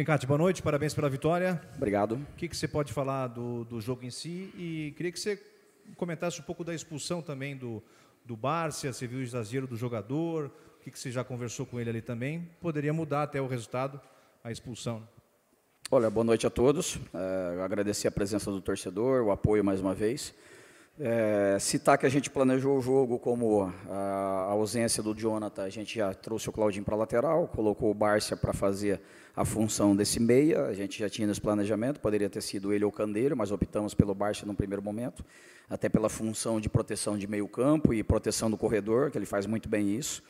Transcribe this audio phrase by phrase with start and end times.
[0.00, 1.60] Tencate, boa noite, parabéns pela vitória.
[1.76, 2.14] Obrigado.
[2.14, 4.50] O que, que você pode falar do, do jogo em si?
[4.56, 5.38] E queria que você
[5.94, 7.82] comentasse um pouco da expulsão também do,
[8.24, 11.78] do Bárcia, você viu o exagero do jogador, o que, que você já conversou com
[11.78, 12.48] ele ali também?
[12.62, 14.00] Poderia mudar até o resultado,
[14.42, 15.06] a expulsão.
[15.90, 16.98] Olha, boa noite a todos.
[17.12, 20.32] É, agradecer a presença do torcedor, o apoio mais uma vez.
[20.98, 25.96] É, citar que a gente planejou o jogo como a, ausência do Jonathan, a gente
[25.96, 29.00] já trouxe o Claudinho para a lateral, colocou o Bárcia para fazer
[29.34, 32.90] a função desse meia, a gente já tinha nesse planejamento, poderia ter sido ele ou
[32.90, 35.24] o Candeiro, mas optamos pelo Bárcia no primeiro momento,
[35.70, 39.46] até pela função de proteção de meio campo e proteção do corredor, que ele faz
[39.46, 40.22] muito bem isso.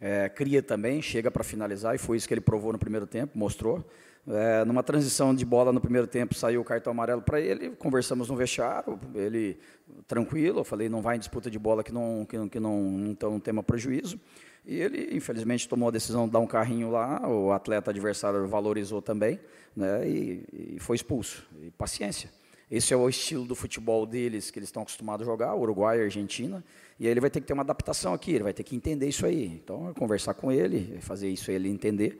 [0.00, 3.36] É, cria também, chega para finalizar, e foi isso que ele provou no primeiro tempo,
[3.36, 3.84] mostrou.
[4.30, 8.28] É, numa transição de bola no primeiro tempo, saiu o cartão amarelo para ele, conversamos
[8.28, 9.58] no vestiário, ele
[10.06, 13.16] tranquilo, eu falei, não vai em disputa de bola que não, que, que não, não,
[13.20, 14.20] não tema prejuízo.
[14.66, 19.00] E ele, infelizmente, tomou a decisão de dar um carrinho lá, o atleta adversário valorizou
[19.00, 19.40] também,
[19.74, 21.48] né, e, e foi expulso.
[21.62, 22.30] E paciência.
[22.70, 26.62] Esse é o estilo do futebol deles, que eles estão acostumados a jogar, Uruguai, Argentina,
[26.98, 29.08] e aí ele vai ter que ter uma adaptação aqui, ele vai ter que entender
[29.08, 29.46] isso aí.
[29.46, 32.18] Então, conversar com ele, fazer isso ele entender.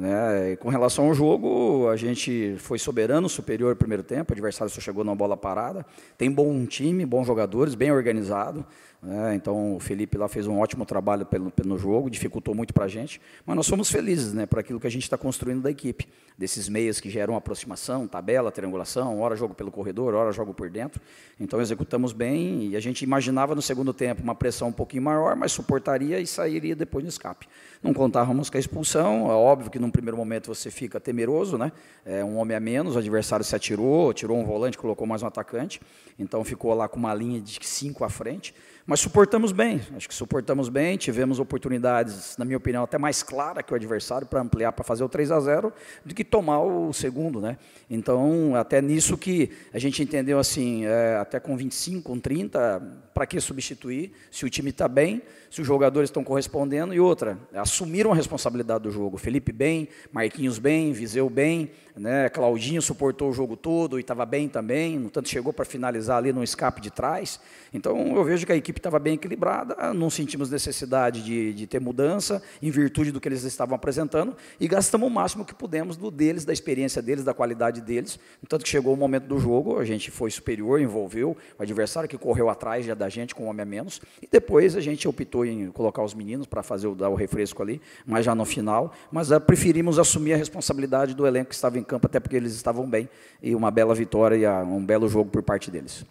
[0.00, 0.56] Né?
[0.56, 4.80] Com relação ao jogo, a gente foi soberano, superior no primeiro tempo, o adversário só
[4.80, 5.84] chegou numa bola parada.
[6.16, 8.64] Tem bom time, bons jogadores, bem organizado.
[9.02, 9.34] Né?
[9.34, 12.88] Então o Felipe lá fez um ótimo trabalho pelo, pelo jogo, dificultou muito para a
[12.88, 16.06] gente, mas nós somos felizes né, por aquilo que a gente está construindo da equipe,
[16.36, 21.00] desses meias que geram aproximação, tabela, triangulação, hora jogo pelo corredor, hora jogo por dentro.
[21.38, 25.34] Então executamos bem e a gente imaginava no segundo tempo uma pressão um pouquinho maior,
[25.34, 27.48] mas suportaria e sairia depois no escape.
[27.82, 31.72] Não contávamos com a expulsão, é óbvio que num primeiro momento você fica temeroso, né?
[32.06, 35.26] É um homem a menos, o adversário se atirou, tirou um volante, colocou mais um
[35.26, 35.80] atacante,
[36.16, 38.54] então ficou lá com uma linha de cinco à frente.
[38.86, 43.62] Mas suportamos bem, acho que suportamos bem, tivemos oportunidades, na minha opinião, até mais clara
[43.62, 45.72] que o adversário para ampliar, para fazer o 3 a 0
[46.04, 47.40] do que tomar o segundo.
[47.40, 47.58] Né?
[47.88, 52.82] Então, até nisso que a gente entendeu assim, é, até com 25, com 30,
[53.14, 54.12] para que substituir?
[54.30, 58.84] Se o time está bem, se os jogadores estão correspondendo, e outra, assumiram a responsabilidade
[58.84, 59.18] do jogo.
[59.18, 62.28] Felipe bem, Marquinhos bem, Viseu bem, né?
[62.28, 66.32] Claudinho suportou o jogo todo e estava bem também, no tanto chegou para finalizar ali
[66.32, 67.40] no escape de trás.
[67.72, 71.80] Então eu vejo que a equipe estava bem equilibrada, não sentimos necessidade de, de, ter
[71.80, 76.10] mudança, em virtude do que eles estavam apresentando, e gastamos o máximo que pudemos do
[76.10, 78.18] deles, da experiência deles, da qualidade deles.
[78.42, 82.08] No tanto que chegou o momento do jogo, a gente foi superior, envolveu o adversário
[82.08, 85.06] que correu atrás já da gente com um homem a menos, e depois a gente
[85.06, 88.44] optou em colocar os meninos para fazer o, dar o refresco ali, mas já no
[88.44, 92.36] final, mas uh, preferimos assumir a responsabilidade do elenco que estava em campo, até porque
[92.36, 93.08] eles estavam bem,
[93.42, 96.04] e uma bela vitória e uh, um belo jogo por parte deles.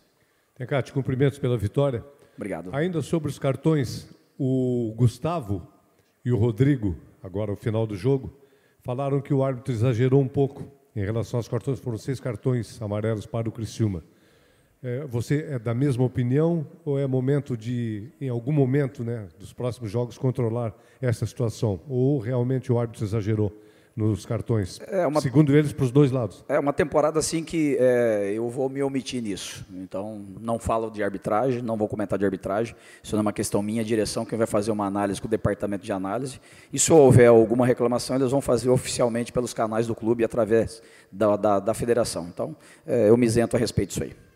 [0.56, 2.04] Tencate, cumprimentos pela vitória.
[2.36, 2.70] Obrigado.
[2.74, 4.08] Ainda sobre os cartões,
[4.38, 5.68] o Gustavo
[6.24, 8.34] e o Rodrigo, agora no final do jogo,
[8.82, 13.26] falaram que o árbitro exagerou um pouco em relação aos cartões, foram seis cartões amarelos
[13.26, 14.04] para o Criciúma.
[14.82, 19.52] É, você é da mesma opinião ou é momento de, em algum momento, né, dos
[19.52, 21.82] próximos jogos, controlar essa situação?
[21.90, 23.52] Ou realmente o árbitro exagerou
[23.94, 24.80] nos cartões?
[24.88, 26.46] É uma, segundo eles, para os dois lados.
[26.48, 29.66] É uma temporada assim que é, eu vou me omitir nisso.
[29.74, 32.74] Então, não falo de arbitragem, não vou comentar de arbitragem.
[33.04, 35.84] Isso não é uma questão minha, direção, quem vai fazer uma análise com o departamento
[35.84, 36.40] de análise.
[36.72, 41.36] E se houver alguma reclamação, eles vão fazer oficialmente pelos canais do clube através da,
[41.36, 42.30] da, da federação.
[42.34, 42.56] Então,
[42.88, 44.29] é, eu me isento a respeito disso aí.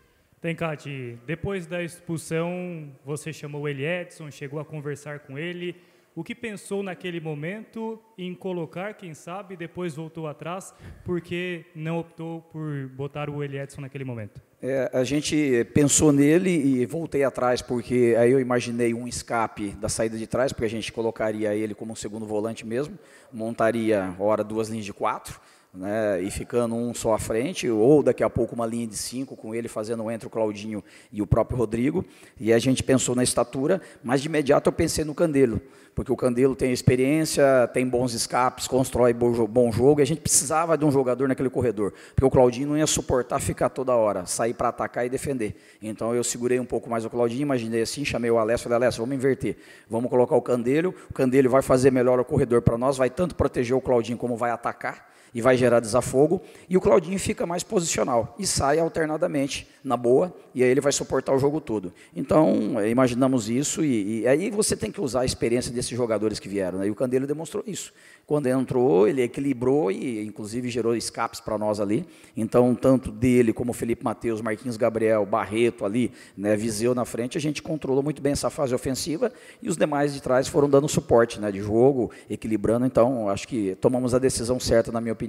[0.43, 5.73] Tencati, depois da expulsão, você chamou o Eli Edson, chegou a conversar com ele.
[6.13, 10.73] O que pensou naquele momento em colocar, quem sabe, depois voltou atrás,
[11.05, 14.41] porque não optou por botar o Eli Edson naquele momento?
[14.61, 19.87] É, a gente pensou nele e voltei atrás, porque aí eu imaginei um escape da
[19.87, 22.99] saída de trás, porque a gente colocaria ele como um segundo volante mesmo,
[23.31, 25.39] montaria, hora, duas linhas de quatro,
[25.73, 29.35] né, e ficando um só à frente, ou daqui a pouco uma linha de cinco
[29.35, 32.05] com ele fazendo entre o Claudinho e o próprio Rodrigo.
[32.39, 35.59] E a gente pensou na estatura, mas de imediato eu pensei no Candelo,
[35.95, 40.77] porque o Candelo tem experiência, tem bons escapes, constrói bom jogo, e a gente precisava
[40.77, 44.53] de um jogador naquele corredor, porque o Claudinho não ia suportar ficar toda hora, sair
[44.53, 45.55] para atacar e defender.
[45.81, 49.01] Então eu segurei um pouco mais o Claudinho, imaginei assim, chamei o Alessio, falei, Alessio,
[49.01, 49.57] vamos inverter,
[49.89, 53.33] vamos colocar o Candelo, o Candelo vai fazer melhor o corredor para nós, vai tanto
[53.33, 57.63] proteger o Claudinho como vai atacar, e vai gerar desafogo, e o Claudinho fica mais
[57.63, 61.91] posicional e sai alternadamente na boa, e aí ele vai suportar o jogo todo.
[62.15, 66.39] Então, é, imaginamos isso, e, e aí você tem que usar a experiência desses jogadores
[66.39, 66.87] que vieram, né?
[66.87, 67.91] e o Candelo demonstrou isso.
[68.25, 72.05] Quando entrou, ele equilibrou e, inclusive, gerou escapes para nós ali.
[72.37, 77.41] Então, tanto dele como Felipe Matheus, Marquinhos Gabriel, Barreto ali, né, Viseu na frente, a
[77.41, 79.31] gente controlou muito bem essa fase ofensiva
[79.61, 82.85] e os demais de trás foram dando suporte né, de jogo, equilibrando.
[82.85, 85.22] Então, acho que tomamos a decisão certa, na minha opinião.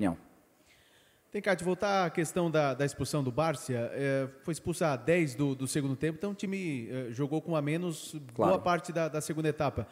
[1.31, 3.91] Tem, Cátia, voltar à questão da, da expulsão do Bárcia.
[3.93, 7.57] É, foi expulsa a 10 do, do segundo tempo, então o time é, jogou com
[7.57, 8.53] a menos Claro.
[8.53, 9.89] boa parte da, da segunda etapa.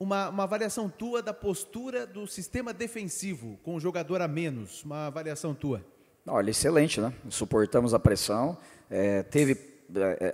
[0.00, 4.82] Uma, uma avaliação tua da postura do sistema defensivo, com o jogador a menos.
[4.82, 5.84] Uma avaliação tua.
[6.26, 7.12] Olha, excelente, né?
[7.28, 8.58] Suportamos a pressão,
[8.90, 9.73] é, teve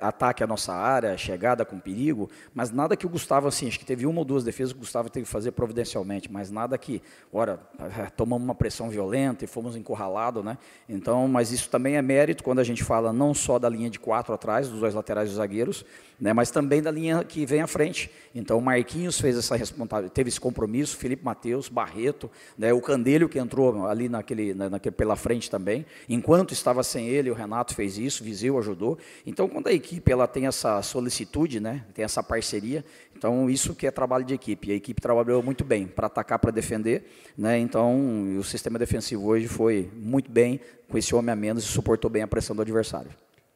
[0.00, 3.84] ataque à nossa área, chegada com perigo, mas nada que o Gustavo, assim, acho que
[3.84, 7.02] teve uma ou duas defesas que o Gustavo teve que fazer providencialmente, mas nada que,
[7.32, 7.58] ora,
[8.16, 10.56] tomamos uma pressão violenta e fomos encurralados, né?
[10.88, 13.98] Então, mas isso também é mérito quando a gente fala não só da linha de
[13.98, 15.84] quatro atrás, dos dois laterais dos zagueiros,
[16.20, 18.10] né, mas também da linha que vem à frente.
[18.34, 23.28] Então, o Marquinhos fez essa responsabilidade, teve esse compromisso, Felipe Matheus, Barreto, né, o Candelho
[23.28, 25.86] que entrou ali naquele, na- naquele, pela frente também.
[26.08, 28.98] Enquanto estava sem ele, o Renato fez isso, Viseu ajudou.
[29.26, 32.84] Então, quando a equipe ela tem essa solicitude, né, tem essa parceria,
[33.16, 34.72] então isso que é trabalho de equipe.
[34.72, 37.10] A equipe trabalhou muito bem para atacar, para defender.
[37.36, 41.66] Né, então, o sistema defensivo hoje foi muito bem com esse homem a menos e
[41.66, 43.10] suportou bem a pressão do adversário.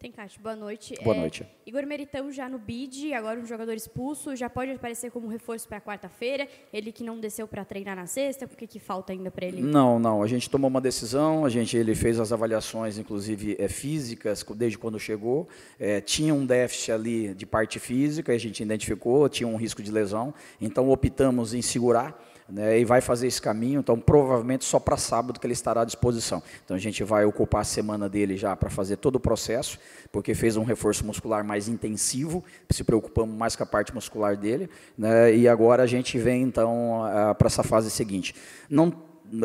[0.05, 0.95] Tem Cátia, boa noite.
[1.03, 1.47] Boa É, noite.
[1.65, 5.81] Igor Meritão já no bid, agora um jogador expulso, já pode aparecer como reforço para
[5.81, 6.47] quarta-feira.
[6.71, 9.62] Ele que não desceu para treinar na sexta, o que, que falta ainda para ele?
[9.62, 10.23] Não, não.
[10.23, 11.47] A gente tomou uma decisão.
[11.47, 15.49] A gente ele fez as avaliações, inclusive é, físicas, desde quando chegou.
[15.81, 19.91] É, tinha um déficit ali de parte física, a gente identificou, tinha um risco de
[19.91, 20.35] lesão.
[20.61, 22.23] Então optamos em segurar.
[22.46, 25.85] Né, e vai fazer esse caminho, então provavelmente só para sábado que ele estará à
[25.87, 26.43] disposição.
[26.62, 29.79] Então a gente vai ocupar a semana dele já para fazer todo o processo,
[30.12, 34.69] porque fez um reforço muscular mais intensivo, se preocupamos mais com a parte muscular dele,
[34.96, 37.00] né, e agora a gente vem então
[37.38, 38.35] para essa fase seguinte.
[38.69, 38.93] Não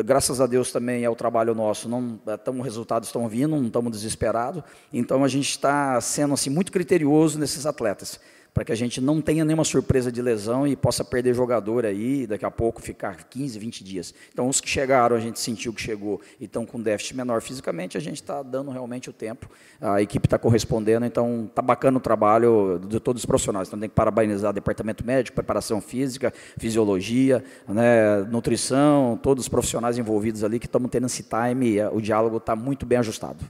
[0.04, 3.92] graças a Deus também é o trabalho nosso, não estamos resultados estão vindo, não estamos
[3.92, 4.62] desesperados,
[4.92, 8.20] então a gente está sendo assim muito criterioso nesses atletas,
[8.52, 12.26] para que a gente não tenha nenhuma surpresa de lesão e possa perder jogador aí,
[12.26, 14.14] daqui a pouco ficar 15, 20 dias.
[14.32, 17.96] Então os que chegaram, a gente sentiu que chegou e estão com déficit menor fisicamente,
[17.96, 19.48] a gente está dando realmente o tempo,
[19.80, 23.68] a equipe está correspondendo, então está bacana o trabalho de todos os profissionais.
[23.68, 29.98] Então tem que parabenizar o departamento médico, preparação física, fisiologia, né, nutrição, todos os profissionais
[29.98, 33.44] envolvidos ali que estamos tendo esse time, e, eh, o diálogo está muito bem ajustado.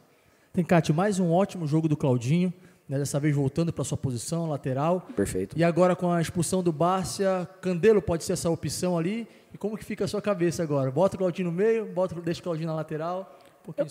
[0.52, 2.52] Tem, Cátia, mais um ótimo jogo do Claudinho,
[2.90, 5.06] né, dessa vez voltando para sua posição, lateral.
[5.14, 5.56] Perfeito.
[5.56, 9.28] E agora com a expulsão do Bárcia, Candelo pode ser essa opção ali.
[9.54, 10.90] E como que fica a sua cabeça agora?
[10.90, 13.38] Bota o Claudinho no meio, bota, deixa o Claudinho na lateral.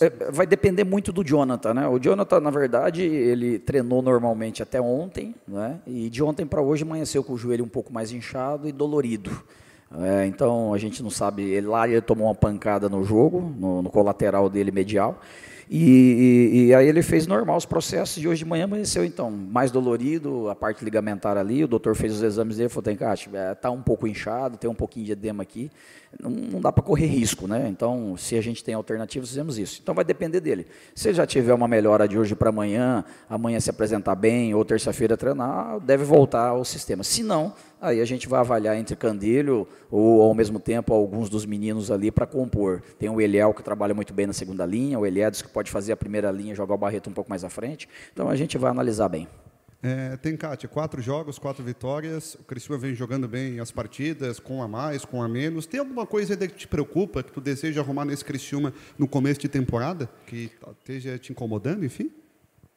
[0.02, 1.88] É, Vai depender muito do Jonathan, né?
[1.88, 5.80] O Jonathan, na verdade, ele treinou normalmente até ontem, né?
[5.88, 9.32] E de ontem para hoje amanheceu com o joelho um pouco mais inchado e dolorido.
[9.98, 11.44] É, então a gente não sabe.
[11.44, 15.22] Ele, lá ele tomou uma pancada no jogo, no, no colateral dele medial.
[15.72, 19.30] E, e- e aí ele fez normal os processos e hoje de manhã amanheceu então
[19.30, 22.96] mais dolorido, a parte ligamentar ali, o doutor fez os exames dele e falou, tem
[22.96, 25.70] Cássio, é, tá um pouco inchado, tem um pouquinho de edema aqui,
[26.20, 27.68] não, não dá para correr risco, né?
[27.70, 29.80] Então, se a gente tem alternativas, fizemos isso.
[29.84, 30.66] Então vai depender dele.
[30.96, 34.66] Se ele já tiver uma melhora de hoje para amanhã, amanhã se apresentar bem, ou
[34.66, 37.04] terça-feira treinar, deve voltar ao sistema.
[37.04, 41.46] Se não, aí a gente vai avaliar entre Candilho ou ao mesmo tempo alguns dos
[41.46, 42.82] meninos ali para compor.
[42.98, 45.92] Tem o Eliel que trabalha muito bem na segunda linha, o Eliades que pode fazer
[45.92, 47.88] a primeira linha, jogar o Barreto um pouco mais à frente.
[48.14, 49.28] Então a gente vai analisar bem.
[49.82, 52.36] É, tem, Kátia, quatro jogos, quatro vitórias.
[52.36, 55.66] O Criciúma vem jogando bem as partidas, com a mais, com a menos.
[55.66, 59.48] Tem alguma coisa que te preocupa, que tu deseja arrumar nesse Criciúma no começo de
[59.48, 60.10] temporada?
[60.28, 62.12] Que esteja te incomodando, enfim?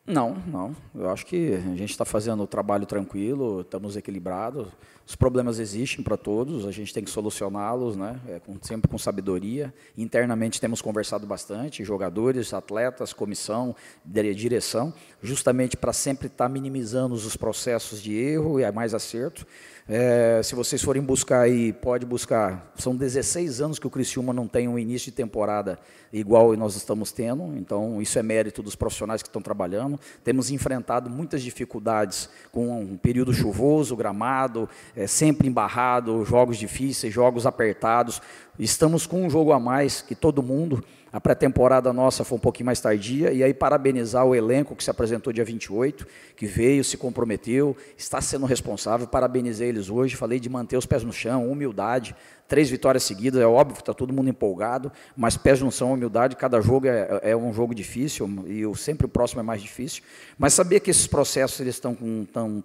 [0.05, 0.75] Não, não.
[0.93, 4.67] Eu acho que a gente está fazendo o trabalho tranquilo, estamos equilibrados.
[5.07, 8.19] Os problemas existem para todos, a gente tem que solucioná-los, né?
[8.29, 9.73] É, com- sempre com sabedoria.
[9.97, 14.93] Internamente temos conversado bastante, jogadores, atletas, comissão, dire- direção,
[15.23, 19.47] justamente para sempre estar minimizando os processos de erro e mais acerto.
[19.89, 22.73] É, se vocês forem buscar aí, pode buscar.
[22.77, 25.79] São 16 anos que o Criciúma não tem um início de temporada
[26.13, 29.92] igual nós estamos tendo, então isso é mérito dos profissionais que estão trabalhando.
[30.25, 37.47] Temos enfrentado muitas dificuldades com um período chuvoso, gramado, é, sempre embarrado, jogos difíceis, jogos
[37.47, 38.21] apertados.
[38.59, 40.85] Estamos com um jogo a mais que todo mundo.
[41.13, 44.91] A pré-temporada nossa foi um pouquinho mais tardia, e aí parabenizar o elenco que se
[44.91, 49.07] apresentou dia 28, que veio, se comprometeu, está sendo responsável.
[49.07, 52.17] Parabenizei eles hoje, falei de manter os pés no chão, humildade.
[52.49, 56.37] Três vitórias seguidas, é óbvio está todo mundo empolgado, mas pés no chão, humildade.
[56.37, 60.03] Cada jogo é, é um jogo difícil, e o, sempre o próximo é mais difícil.
[60.39, 61.97] Mas saber que esses processos eles estão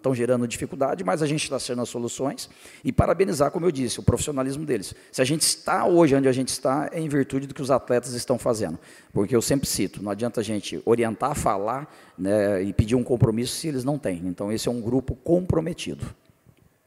[0.01, 2.49] tão gerando dificuldade, mas a gente está sendo as soluções.
[2.83, 4.93] E parabenizar, como eu disse, o profissionalismo deles.
[5.09, 7.71] Se a gente está hoje onde a gente está, é em virtude do que os
[7.71, 8.77] atletas estão fazendo.
[9.13, 13.56] Porque eu sempre cito, não adianta a gente orientar, falar né, e pedir um compromisso
[13.56, 14.22] se eles não têm.
[14.25, 16.06] Então, esse é um grupo comprometido.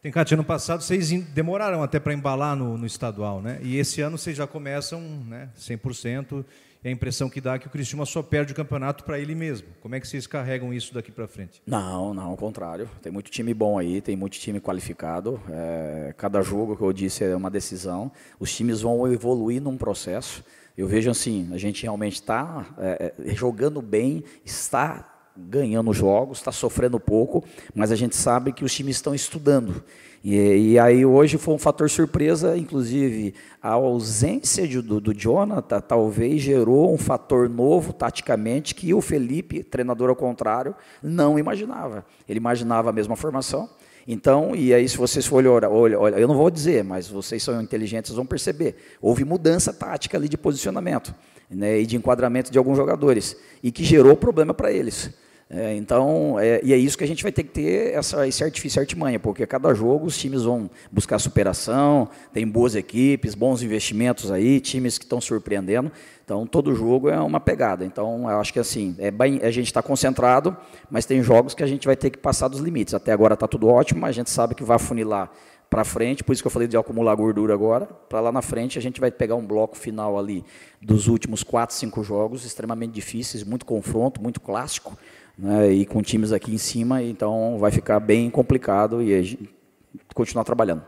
[0.03, 3.59] Tem, Cátia, ano passado vocês em- demoraram até para embalar no, no estadual, né?
[3.63, 6.43] E esse ano vocês já começam né, 100%.
[6.83, 9.35] E a impressão que dá é que o Criciúma só perde o campeonato para ele
[9.35, 9.69] mesmo.
[9.83, 11.61] Como é que vocês carregam isso daqui para frente?
[11.67, 12.89] Não, não, ao contrário.
[13.03, 15.39] Tem muito time bom aí, tem muito time qualificado.
[15.51, 18.11] É, cada jogo, que eu disse, é uma decisão.
[18.39, 20.43] Os times vão evoluir num processo.
[20.81, 26.51] Eu vejo assim, a gente realmente está é, é, jogando bem, está ganhando jogos, está
[26.51, 27.45] sofrendo pouco,
[27.75, 29.85] mas a gente sabe que os times estão estudando.
[30.25, 35.83] E, e, aí hoje foi um fator surpresa, inclusive a ausência de, do, do Jonathan
[35.83, 42.07] talvez gerou um fator novo taticamente que o Felipe, treinador ao contrário, não imaginava.
[42.27, 43.69] Ele imaginava a mesma formação.
[44.07, 47.43] Então, e aí se vocês forem olhar, olha, olha, eu não vou dizer, mas vocês
[47.43, 48.77] são inteligentes, vão perceber.
[49.01, 51.15] Houve mudança tática ali de posicionamento
[51.51, 55.11] né, e de enquadramento de alguns jogadores, e que gerou problema para eles.
[55.53, 58.45] É, então, é, e é isso que a gente vai ter que ter essa, esse
[58.45, 63.61] artifício, artimanha, porque a cada jogo os times vão buscar superação, tem boas equipes, bons
[63.61, 65.91] investimentos aí, times que estão surpreendendo.
[66.25, 67.85] Então, todo jogo é uma pegada.
[67.85, 70.57] Então, eu acho que assim, é bem, a gente está concentrado,
[70.89, 72.95] mas tem jogos que a gente vai ter que passar dos limites.
[72.95, 75.33] Até agora está tudo ótimo, mas a gente sabe que vai afunilar
[75.69, 78.77] para frente, por isso que eu falei de acumular gordura agora, para lá na frente
[78.77, 80.45] a gente vai pegar um bloco final ali
[80.83, 84.99] dos últimos quatro, cinco jogos extremamente difíceis, muito confronto, muito clássico,
[85.41, 89.49] né, e com times aqui em cima, então vai ficar bem complicado e a gente
[90.15, 90.83] continuar trabalhando.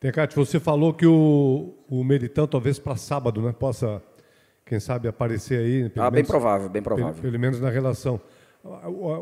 [0.00, 4.02] Tecate, você falou que o, o Meritão talvez para sábado né, possa,
[4.64, 5.92] quem sabe, aparecer aí.
[5.96, 7.14] ah, menos, bem provável, bem provável.
[7.14, 8.20] Pelo, pelo menos na relação.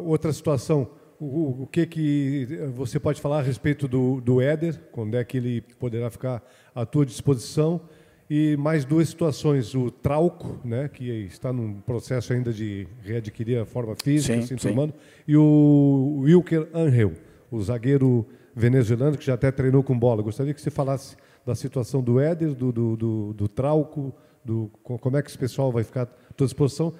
[0.05, 0.89] Outra situação,
[1.19, 5.39] o, o, que, que você pode falar a respeito do, do Éder, quando é que
[5.39, 6.43] ele poderá ficar
[6.75, 7.81] à tua disposição?
[8.29, 13.65] E mais duas situações, o Trauco, né, que está num processo ainda de readquirir a
[13.65, 14.93] forma física, sim, se enturmando,
[15.29, 17.13] e o Wilker Angel,
[17.51, 20.23] o zagueiro venezuelano que já até treinou com bola.
[20.23, 24.13] Gostaria que você falasse da situação do Éder, do, do, do, do Trauco,
[24.45, 26.93] do, como é que esse pessoal vai ficar à tua disposição.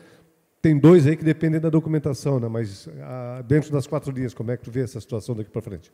[0.63, 4.53] Tem dois aí que dependem da documentação, né, mas ah, dentro das quatro linhas, como
[4.53, 5.93] é que tu vê essa situação daqui para frente?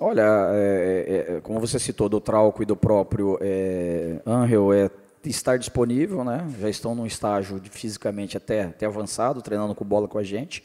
[0.00, 0.22] Olha,
[0.52, 4.90] é, é, é, como você citou do Trauco e do próprio é, Angel, é
[5.24, 6.46] estar disponível, né?
[6.60, 10.64] Já estão num estágio de, fisicamente até, até avançado, treinando com bola com a gente.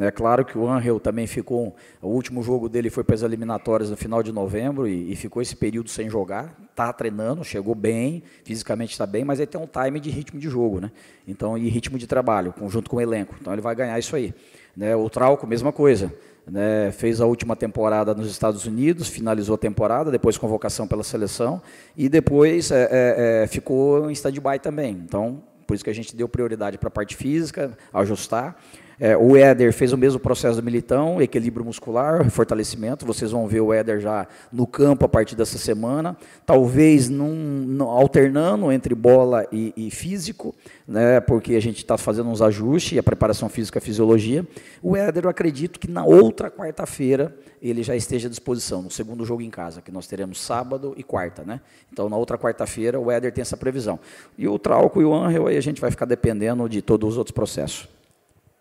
[0.00, 1.74] É claro que o Angel também ficou.
[2.00, 5.42] O último jogo dele foi para as eliminatórias no final de novembro e, e ficou
[5.42, 6.56] esse período sem jogar.
[6.70, 10.48] Está treinando, chegou bem, fisicamente está bem, mas ele tem um time de ritmo de
[10.48, 10.90] jogo, né?
[11.28, 13.34] Então, e ritmo de trabalho, junto com o elenco.
[13.38, 14.32] Então ele vai ganhar isso aí.
[14.74, 14.96] Né?
[14.96, 16.12] O Trauco, mesma coisa.
[16.46, 21.62] Né, fez a última temporada nos Estados Unidos, finalizou a temporada, depois convocação pela seleção,
[21.96, 24.92] e depois é, é, é ficou em stand-by também.
[25.04, 28.56] Então, por isso que a gente deu prioridade para a parte física, ajustar.
[29.02, 33.06] É, o Éder fez o mesmo processo do Militão, equilíbrio muscular, fortalecimento.
[33.06, 36.14] Vocês vão ver o Éder já no campo a partir dessa semana.
[36.44, 37.32] Talvez num,
[37.66, 40.54] num, alternando entre bola e, e físico,
[40.86, 44.46] né, porque a gente está fazendo uns ajustes, a preparação física a fisiologia.
[44.82, 49.24] O Éder, eu acredito que na outra quarta-feira ele já esteja à disposição, no segundo
[49.24, 51.42] jogo em casa, que nós teremos sábado e quarta.
[51.42, 51.62] Né?
[51.90, 53.98] Então, na outra quarta-feira, o Éder tem essa previsão.
[54.36, 57.16] E o Trauco e o Angel, aí a gente vai ficar dependendo de todos os
[57.16, 57.88] outros processos.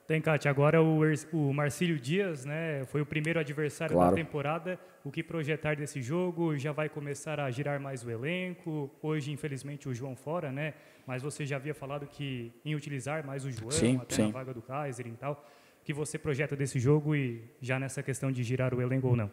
[0.09, 0.49] Tem, Kátia.
[0.49, 1.01] Agora o,
[1.31, 4.09] o Marcílio Dias, né, foi o primeiro adversário claro.
[4.09, 4.79] da temporada.
[5.03, 6.57] O que projetar desse jogo?
[6.57, 8.89] Já vai começar a girar mais o elenco.
[9.03, 10.73] Hoje, infelizmente, o João fora, né?
[11.05, 14.21] Mas você já havia falado que em utilizar mais o João, sim, até sim.
[14.23, 15.45] na vaga do Kaiser e tal.
[15.79, 19.15] O que você projeta desse jogo e já nessa questão de girar o elenco ou
[19.15, 19.29] não?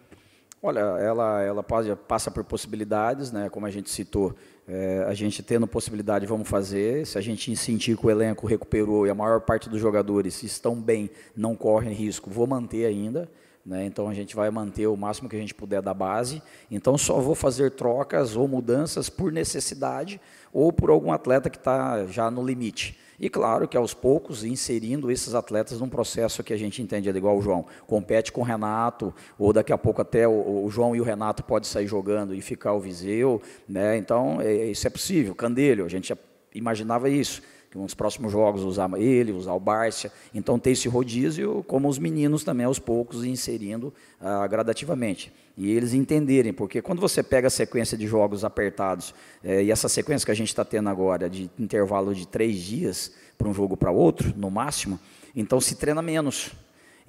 [0.63, 3.49] Olha, ela, ela passa por possibilidades, né?
[3.51, 4.35] como a gente citou,
[4.67, 7.07] é, a gente tendo possibilidade, vamos fazer.
[7.07, 10.75] Se a gente sentir que o elenco recuperou e a maior parte dos jogadores estão
[10.75, 13.29] bem, não correm risco, vou manter ainda.
[13.65, 13.85] Né?
[13.85, 16.43] Então a gente vai manter o máximo que a gente puder da base.
[16.71, 20.21] Então só vou fazer trocas ou mudanças por necessidade
[20.53, 22.99] ou por algum atleta que está já no limite.
[23.19, 27.13] E claro que aos poucos inserindo esses atletas num processo que a gente entende, é
[27.17, 30.95] igual o João, compete com o Renato, ou daqui a pouco até o, o João
[30.95, 33.97] e o Renato podem sair jogando e ficar o Viseu, né?
[33.97, 35.35] Então, é, isso é possível.
[35.35, 36.13] Candelho, a gente
[36.55, 37.43] imaginava isso
[37.77, 40.11] que nos próximos jogos usar ele, usar o Bárcia.
[40.35, 45.33] Então tem esse rodízio, como os meninos também aos poucos inserindo ah, gradativamente.
[45.57, 49.89] E eles entenderem, porque quando você pega a sequência de jogos apertados, é, e essa
[49.89, 53.77] sequência que a gente está tendo agora, de intervalo de três dias para um jogo
[53.77, 54.99] para outro, no máximo,
[55.35, 56.53] então se treina menos.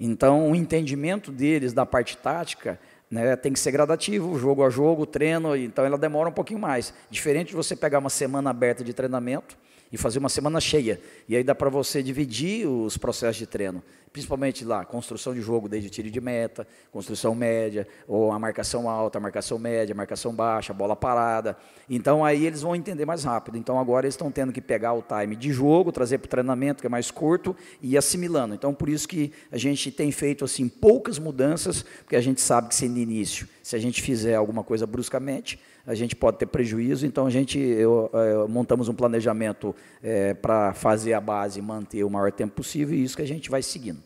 [0.00, 2.78] Então o entendimento deles da parte tática
[3.10, 6.94] né, tem que ser gradativo, jogo a jogo, treino, então ela demora um pouquinho mais.
[7.10, 9.56] Diferente de você pegar uma semana aberta de treinamento,
[9.92, 11.00] e fazer uma semana cheia.
[11.28, 15.68] E aí dá para você dividir os processos de treino, principalmente lá, construção de jogo,
[15.68, 20.34] desde tiro de meta, construção média, ou a marcação alta, a marcação média, a marcação
[20.34, 21.56] baixa, a bola parada.
[21.88, 23.56] Então aí eles vão entender mais rápido.
[23.56, 26.80] Então agora eles estão tendo que pegar o time de jogo, trazer para o treinamento,
[26.80, 28.54] que é mais curto, e ir assimilando.
[28.54, 32.68] Então por isso que a gente tem feito assim poucas mudanças, porque a gente sabe
[32.68, 36.44] que se no início, se a gente fizer alguma coisa bruscamente, a gente pode ter
[36.44, 42.04] prejuízo, então a gente eu, eu, montamos um planejamento é, para fazer a base manter
[42.04, 44.02] o maior tempo possível e isso que a gente vai seguindo.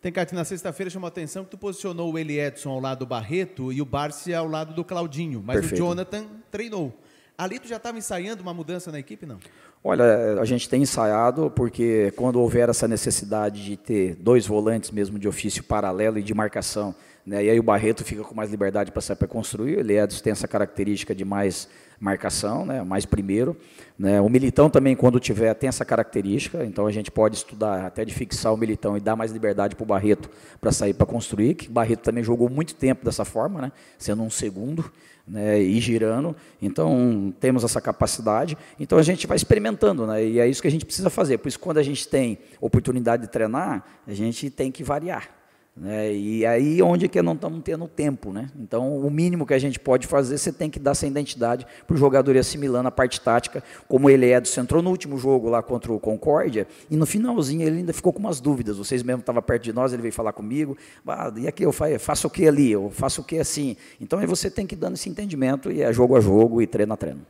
[0.00, 3.00] Tem, Cati, na sexta-feira chamou a atenção que tu posicionou o Eli Edson ao lado
[3.00, 5.82] do Barreto e o Barsi ao lado do Claudinho, mas Perfeito.
[5.82, 6.94] o Jonathan treinou.
[7.36, 9.38] Ali tu já estava ensaiando uma mudança na equipe, não?
[9.82, 15.18] Olha, a gente tem ensaiado porque quando houver essa necessidade de ter dois volantes mesmo
[15.18, 17.44] de ofício paralelo e de marcação né?
[17.44, 19.78] E aí o Barreto fica com mais liberdade para sair para construir.
[19.78, 21.68] Ele é, tem essa característica de mais
[22.00, 22.82] marcação, né?
[22.82, 23.56] mais primeiro.
[23.98, 24.20] Né?
[24.20, 26.64] O Militão também, quando tiver, tem essa característica.
[26.64, 29.84] Então a gente pode estudar até de fixar o Militão e dar mais liberdade para
[29.84, 31.54] o Barreto para sair para construir.
[31.54, 33.72] Que o Barreto também jogou muito tempo dessa forma, né?
[33.98, 34.90] sendo um segundo.
[35.28, 40.48] Né, e girando, então temos essa capacidade, então a gente vai experimentando, né, e é
[40.48, 41.38] isso que a gente precisa fazer.
[41.38, 45.39] Por isso, quando a gente tem oportunidade de treinar, a gente tem que variar.
[45.76, 46.12] Né?
[46.12, 48.50] E aí onde é que não estamos tendo tempo, né?
[48.58, 51.94] Então o mínimo que a gente pode fazer, você tem que dar essa identidade para
[51.94, 55.48] o jogador ir assimilando a parte tática, como ele é do entrou no último jogo
[55.48, 58.76] lá contra o Concórdia, e no finalzinho ele ainda ficou com umas dúvidas.
[58.76, 62.26] Vocês mesmo estavam perto de nós, ele veio falar comigo, ah, e aqui eu faço
[62.26, 63.76] o que ali, eu faço o que assim.
[64.00, 66.66] Então aí você tem que ir dando esse entendimento e é jogo a jogo e
[66.66, 67.22] treino a treino.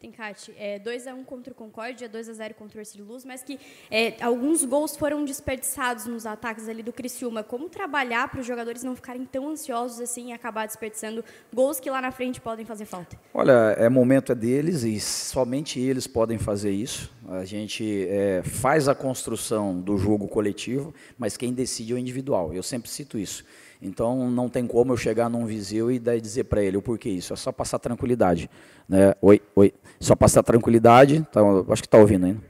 [0.00, 3.58] Tem, Kate, é 2x1 contra o Concórdia, 2x0 contra o Ercílio Luz, mas que
[3.90, 7.42] é, alguns gols foram desperdiçados nos ataques ali do Criciúma.
[7.42, 11.90] Como trabalhar para os jogadores não ficarem tão ansiosos assim e acabar desperdiçando gols que
[11.90, 13.18] lá na frente podem fazer falta?
[13.34, 17.12] Olha, é momento é deles e somente eles podem fazer isso.
[17.26, 22.54] A gente é, faz a construção do jogo coletivo, mas quem decide é o individual.
[22.54, 23.44] Eu sempre cito isso.
[23.80, 27.32] Então não tem como eu chegar num Viseu e dizer para ele o porquê isso.
[27.32, 28.50] É só passar tranquilidade.
[28.88, 29.14] Né?
[29.22, 29.72] Oi, oi.
[30.00, 31.26] Só passar tranquilidade.
[31.32, 32.40] Tá, acho que está ouvindo ainda.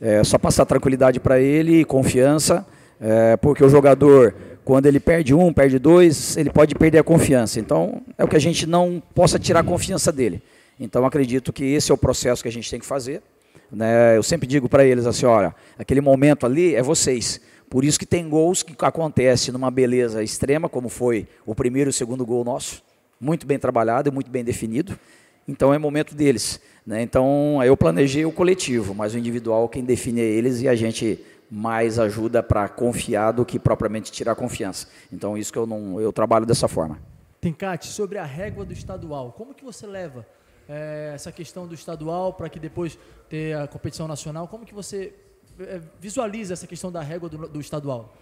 [0.00, 2.66] É só passar tranquilidade para ele e confiança,
[3.00, 7.60] é, porque o jogador, quando ele perde um, perde dois, ele pode perder a confiança.
[7.60, 10.42] Então é o que a gente não possa tirar a confiança dele.
[10.78, 13.22] Então acredito que esse é o processo que a gente tem que fazer.
[13.70, 14.16] Né?
[14.16, 17.40] Eu sempre digo para eles assim, olha, aquele momento ali é vocês.
[17.74, 21.90] Por isso que tem gols que acontecem numa beleza extrema, como foi o primeiro e
[21.90, 22.84] o segundo gol nosso,
[23.20, 24.96] muito bem trabalhado e muito bem definido.
[25.48, 26.60] Então é momento deles.
[26.86, 27.02] Né?
[27.02, 31.18] Então eu planejei o coletivo, mas o individual quem define é eles e a gente
[31.50, 34.86] mais ajuda para confiar do que propriamente tirar confiança.
[35.12, 37.00] Então isso que eu não eu trabalho dessa forma.
[37.40, 40.24] Tencate, sobre a régua do estadual, como que você leva
[40.68, 42.96] é, essa questão do estadual para que depois
[43.28, 44.46] ter a competição nacional?
[44.46, 45.12] Como que você
[46.00, 48.14] visualiza essa questão da régua do, do estadual?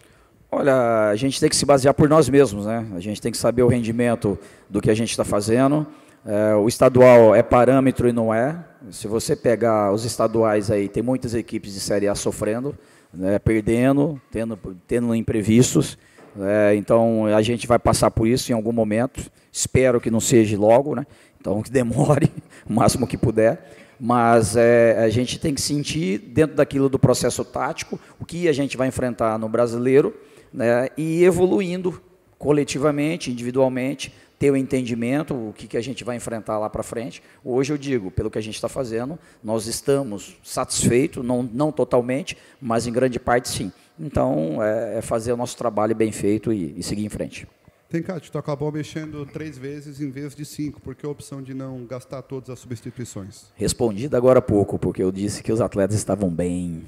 [0.51, 2.87] Olha, a gente tem que se basear por nós mesmos, né?
[2.95, 5.87] A gente tem que saber o rendimento do que a gente está fazendo.
[6.27, 8.63] É, o estadual é parâmetro e não é.
[8.91, 12.77] Se você pegar os estaduais aí, tem muitas equipes de Série A sofrendo,
[13.13, 15.97] né, perdendo, tendo, tendo imprevistos.
[16.39, 19.31] É, então a gente vai passar por isso em algum momento.
[19.51, 21.07] Espero que não seja logo, né?
[21.41, 22.31] Então que demore
[22.69, 23.73] o máximo que puder
[24.05, 28.53] mas é, a gente tem que sentir dentro daquilo do processo tático o que a
[28.53, 30.13] gente vai enfrentar no brasileiro
[30.53, 32.03] né, e evoluindo
[32.37, 37.23] coletivamente, individualmente, ter o entendimento, o que, que a gente vai enfrentar lá para frente.
[37.45, 42.37] Hoje eu digo, pelo que a gente está fazendo, nós estamos satisfeitos, não, não totalmente,
[42.61, 43.71] mas em grande parte sim.
[44.01, 47.47] Então, é, é fazer o nosso trabalho bem feito e, e seguir em frente.
[47.93, 50.81] Tem, Cátia, tu acabou mexendo três vezes em vez de cinco.
[50.81, 53.53] Por que a opção de não gastar todas as substituições?
[53.55, 56.83] Respondido agora há pouco, porque eu disse que os atletas estavam bem.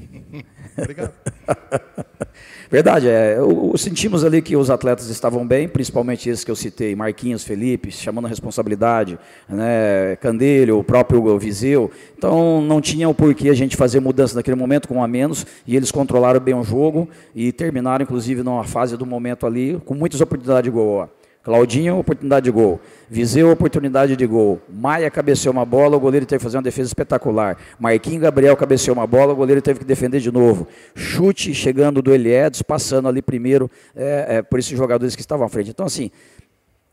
[0.79, 1.13] Obrigado.
[2.71, 3.37] Verdade, é,
[3.77, 8.25] sentimos ali que os atletas estavam bem, principalmente esses que eu citei, Marquinhos, Felipe, chamando
[8.25, 11.91] a responsabilidade, né, Candelho, o próprio Viseu.
[12.17, 15.47] Então não tinha o porquê a gente fazer mudança naquele momento com um a menos,
[15.67, 19.95] e eles controlaram bem o jogo e terminaram, inclusive, numa fase do momento ali, com
[19.95, 21.09] muitas oportunidades de gol.
[21.45, 22.81] Claudinho, oportunidade de gol.
[23.07, 24.63] Viseu, oportunidade de gol.
[24.67, 27.59] Maia cabeceou uma bola, o goleiro teve que fazer uma defesa espetacular.
[27.79, 30.67] Marquinhos Gabriel cabeceou uma bola, o goleiro teve que defender de novo.
[30.95, 35.49] Chute chegando do Eliedes, passando ali primeiro é, é, por esses jogadores que estavam à
[35.51, 35.69] frente.
[35.69, 36.11] Então, assim,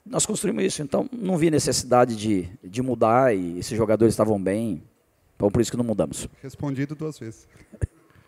[0.05, 0.81] nós construímos isso.
[0.81, 4.83] Então, não vi necessidade de, de mudar e esses jogadores estavam bem.
[5.37, 6.27] Então, por isso que não mudamos.
[6.43, 7.47] Respondido duas vezes.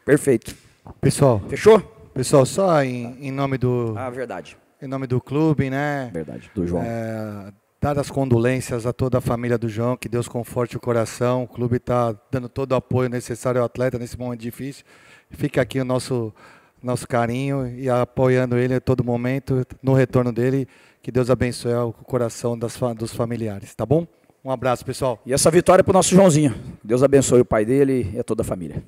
[0.05, 0.55] Perfeito.
[1.01, 1.41] Pessoal.
[1.49, 1.81] Fechou?
[2.13, 3.93] Pessoal, só em, em nome do.
[3.97, 6.12] Ah, verdade em nome do clube, né?
[6.13, 6.84] Verdade, do João.
[6.84, 11.43] É, dar as condolências a toda a família do João, que Deus conforte o coração.
[11.43, 14.84] O clube está dando todo o apoio necessário ao atleta nesse momento difícil.
[15.30, 16.34] Fica aqui o nosso,
[16.82, 20.67] nosso carinho e apoiando ele a todo momento, no retorno dele.
[21.02, 24.06] Que Deus abençoe o coração das, dos familiares, tá bom?
[24.43, 25.22] Um abraço, pessoal.
[25.26, 26.54] E essa vitória é para o nosso Joãozinho.
[26.84, 28.84] Deus abençoe o pai dele e a toda a família.